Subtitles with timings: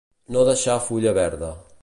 [0.37, 1.53] No deixar fulla verda.